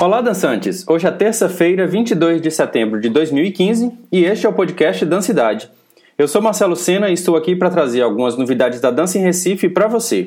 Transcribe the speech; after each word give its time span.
Olá, 0.00 0.20
dançantes! 0.20 0.86
Hoje 0.88 1.06
é 1.06 1.10
terça-feira, 1.10 1.86
22 1.86 2.42
de 2.42 2.50
setembro 2.50 3.00
de 3.00 3.08
2015 3.08 3.92
e 4.10 4.24
este 4.24 4.44
é 4.44 4.48
o 4.48 4.52
podcast 4.52 5.06
Dancidade. 5.06 5.70
Eu 6.18 6.26
sou 6.26 6.42
Marcelo 6.42 6.74
Sena 6.74 7.08
e 7.08 7.12
estou 7.12 7.36
aqui 7.36 7.54
para 7.54 7.70
trazer 7.70 8.02
algumas 8.02 8.36
novidades 8.36 8.80
da 8.80 8.90
dança 8.90 9.18
em 9.18 9.22
Recife 9.22 9.68
para 9.68 9.86
você. 9.86 10.26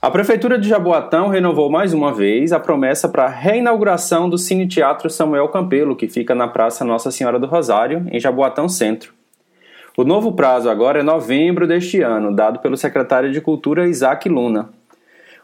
A 0.00 0.10
Prefeitura 0.10 0.58
de 0.58 0.66
Jaboatão 0.66 1.28
renovou 1.28 1.70
mais 1.70 1.92
uma 1.92 2.12
vez 2.12 2.52
a 2.52 2.58
promessa 2.58 3.06
para 3.06 3.26
a 3.26 3.30
reinauguração 3.30 4.30
do 4.30 4.38
Cine 4.38 4.66
Teatro 4.66 5.10
Samuel 5.10 5.48
Campelo, 5.48 5.94
que 5.94 6.08
fica 6.08 6.34
na 6.34 6.48
Praça 6.48 6.84
Nossa 6.84 7.10
Senhora 7.10 7.38
do 7.38 7.46
Rosário, 7.46 8.06
em 8.10 8.18
Jaboatão 8.18 8.66
Centro. 8.66 9.12
O 9.96 10.04
novo 10.04 10.32
prazo 10.32 10.70
agora 10.70 11.00
é 11.00 11.02
novembro 11.02 11.66
deste 11.66 12.00
ano, 12.00 12.34
dado 12.34 12.60
pelo 12.60 12.76
secretário 12.78 13.30
de 13.30 13.40
Cultura 13.42 13.86
Isaac 13.86 14.28
Luna. 14.28 14.70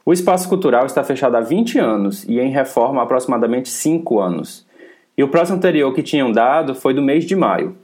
O 0.05 0.12
espaço 0.12 0.48
cultural 0.48 0.84
está 0.87 1.05
fechado 1.05 1.37
há 1.37 1.41
20 1.41 1.79
anos 1.79 2.24
e 2.24 2.41
em 2.41 2.51
reforma 2.51 3.01
há 3.01 3.05
aproximadamente 3.05 3.69
5 3.69 4.19
anos. 4.19 4.66
E 5.16 5.23
o 5.23 5.28
prazo 5.28 5.55
anterior 5.55 5.95
que 5.95 6.02
tinham 6.02 6.33
dado 6.33 6.75
foi 6.75 6.92
do 6.92 7.02
mês 7.02 7.25
de 7.25 7.37
maio. 7.37 7.77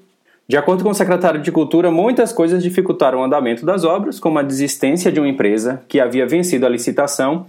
De 0.48 0.56
acordo 0.56 0.82
com 0.82 0.88
o 0.88 0.94
secretário 0.94 1.42
de 1.42 1.52
Cultura, 1.52 1.91
muitas 1.91 2.32
coisas 2.32 2.62
dificultaram 2.62 3.20
o 3.20 3.22
andamento 3.22 3.66
das 3.66 3.84
obras, 3.84 4.18
como 4.18 4.38
a 4.38 4.42
desistência 4.42 5.12
de 5.12 5.20
uma 5.20 5.28
empresa 5.28 5.82
que 5.86 6.00
havia 6.00 6.27
vencido 6.27 6.64
a 6.64 6.70
licitação 6.70 7.44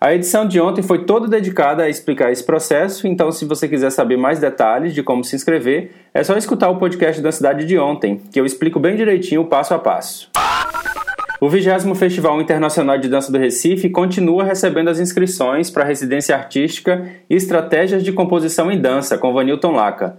A 0.00 0.14
edição 0.14 0.46
de 0.46 0.60
ontem 0.60 0.82
foi 0.82 1.04
toda 1.04 1.26
dedicada 1.26 1.84
a 1.84 1.88
explicar 1.88 2.30
esse 2.30 2.44
processo, 2.44 3.08
então 3.08 3.32
se 3.32 3.46
você 3.46 3.66
quiser 3.66 3.90
saber 3.90 4.18
mais 4.18 4.38
detalhes 4.38 4.92
de 4.92 5.02
como 5.02 5.24
se 5.24 5.34
inscrever, 5.34 5.90
é 6.12 6.22
só 6.22 6.36
escutar 6.36 6.68
o 6.68 6.76
podcast 6.76 7.22
da 7.22 7.32
cidade 7.32 7.64
de 7.64 7.78
ontem, 7.78 8.20
que 8.30 8.38
eu 8.38 8.44
explico 8.44 8.78
bem 8.78 8.94
direitinho 8.94 9.40
o 9.40 9.46
passo 9.46 9.72
a 9.72 9.78
passo. 9.78 10.35
O 11.38 11.50
20 11.50 11.94
Festival 11.94 12.40
Internacional 12.40 12.96
de 12.96 13.10
Dança 13.10 13.30
do 13.30 13.36
Recife 13.36 13.90
continua 13.90 14.42
recebendo 14.42 14.88
as 14.88 14.98
inscrições 14.98 15.68
para 15.68 15.84
residência 15.84 16.34
artística 16.34 17.06
e 17.28 17.34
estratégias 17.34 18.02
de 18.02 18.10
composição 18.10 18.72
em 18.72 18.80
dança 18.80 19.18
com 19.18 19.34
Vanilton 19.34 19.72
Laca. 19.72 20.16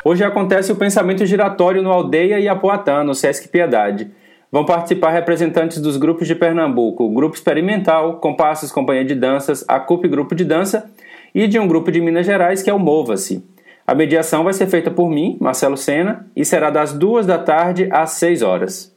Hoje 0.05 0.25
acontece 0.25 0.73
o 0.73 0.77
pensamento 0.77 1.25
giratório 1.25 1.81
no 1.81 1.93
Aldeia 1.93 2.41
e 2.41 2.49
Apoatã, 2.49 3.05
no 3.05 3.15
Sesc 3.15 3.49
Piedade. 3.49 4.11
Vão 4.53 4.65
participar 4.65 5.11
representantes 5.11 5.81
dos 5.81 5.97
grupos 5.97 6.27
de 6.27 6.35
Pernambuco, 6.35 7.09
Grupo 7.11 7.37
Experimental, 7.37 8.15
Compassos 8.17 8.73
Companhia 8.73 9.05
de 9.05 9.15
Danças, 9.15 9.65
a 9.69 9.79
CUP 9.79 10.09
Grupo 10.09 10.35
de 10.35 10.45
Dança 10.45 10.91
e 11.33 11.47
de 11.47 11.57
um 11.57 11.69
grupo 11.69 11.93
de 11.93 12.01
Minas 12.01 12.27
Gerais 12.27 12.61
que 12.61 12.69
é 12.69 12.75
o 12.75 12.79
Mova-se. 12.79 13.45
A 13.87 13.95
mediação 13.95 14.43
vai 14.43 14.53
ser 14.53 14.67
feita 14.67 14.91
por 14.91 15.09
mim, 15.09 15.37
Marcelo 15.41 15.77
Sena, 15.77 16.27
e 16.35 16.45
será 16.45 16.69
das 16.69 16.93
2 16.93 17.27
da 17.27 17.39
tarde 17.39 17.89
às 17.93 18.11
6 18.13 18.43
horas. 18.43 18.93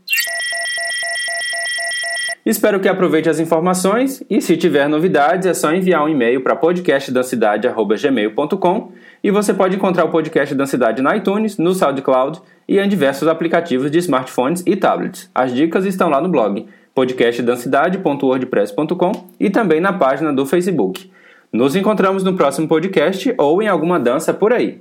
Espero 2.45 2.81
que 2.81 2.89
aproveite 2.89 3.29
as 3.29 3.39
informações 3.39 4.25
e 4.29 4.41
se 4.41 4.57
tiver 4.57 4.89
novidades 4.89 5.47
é 5.47 5.53
só 5.53 5.75
enviar 5.75 6.03
um 6.03 6.09
e-mail 6.09 6.43
para 6.43 6.57
podcastdancidade@gmail.com 6.57 8.93
e 9.23 9.31
você 9.31 9.53
pode 9.53 9.77
encontrar 9.77 10.07
o 10.07 10.11
podcast 10.11 10.55
da 10.55 10.67
Cidade 10.67 11.03
na 11.03 11.15
iTunes, 11.17 11.59
no 11.59 11.75
SoundCloud 11.75 12.41
e 12.67 12.79
em 12.79 12.89
diversos 12.89 13.29
aplicativos 13.29 13.91
de 13.91 13.99
smartphones 13.99 14.63
e 14.67 14.75
tablets. 14.75 15.31
As 15.35 15.53
dicas 15.53 15.85
estão 15.85 16.09
lá 16.09 16.19
no 16.21 16.31
blog 16.31 16.67
podcastdancidade.wordpress.com 16.95 19.13
e 19.39 19.51
também 19.51 19.81
na 19.81 19.93
página 19.93 20.33
do 20.33 20.47
Facebook. 20.47 21.13
Nos 21.53 21.75
encontramos 21.75 22.23
no 22.23 22.35
próximo 22.35 22.69
podcast 22.69 23.35
ou 23.37 23.61
em 23.61 23.67
alguma 23.67 23.99
dança 23.99 24.33
por 24.33 24.53
aí. 24.53 24.81